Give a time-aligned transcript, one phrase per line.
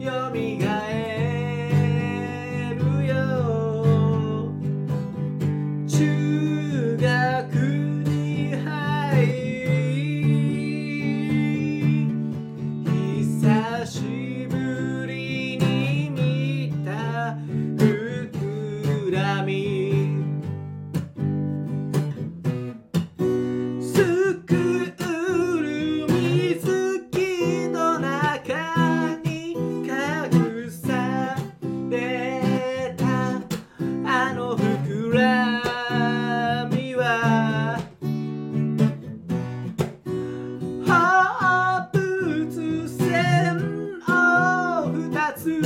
[0.00, 0.69] yummy.
[40.86, 45.60] ハープツ線をたつ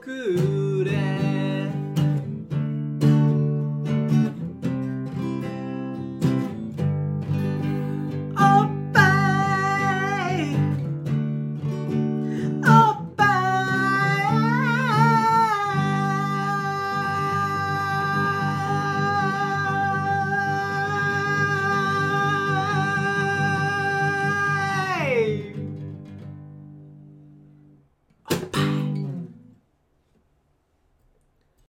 [0.00, 0.57] 僕